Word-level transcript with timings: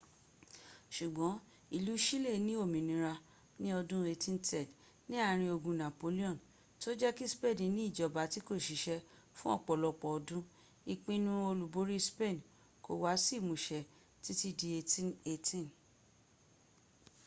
ṣùgbọ́n 0.95 1.33
ìlú 1.77 1.93
chile 2.05 2.31
ní 2.45 2.53
òmínira 2.63 3.13
ní 3.61 3.67
ọdún 3.79 4.01
1810 4.09 4.71
ní 5.07 5.13
àárín 5.25 5.53
ogun 5.55 5.77
napoleon 5.83 6.37
tí 6.79 6.85
ó 6.91 6.93
jẹ́ 6.99 7.15
kí 7.17 7.25
spain 7.33 7.57
ní 7.75 7.81
ìjọba 7.89 8.21
tí 8.31 8.39
kò 8.47 8.53
ṣiṣẹ́ 8.65 9.05
fún 9.37 9.51
ọ̀pọ̀lọpọ̀ 9.57 10.11
ọdún} 10.17 10.47
ìpinnu 10.93 11.31
olúborí 11.49 11.97
spain 12.09 12.37
kò 12.85 12.91
wá 13.03 13.11
sí 13.25 13.33
ìmúṣẹ 13.41 13.79
títí 14.23 14.49
di 14.59 14.67
1818 14.79 15.65